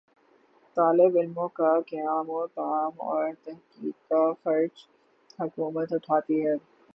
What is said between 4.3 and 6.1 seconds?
خرچ حکومت